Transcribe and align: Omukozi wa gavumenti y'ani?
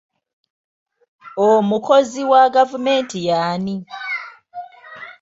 Omukozi 1.47 2.21
wa 2.31 2.43
gavumenti 2.55 3.17
y'ani? 3.27 3.75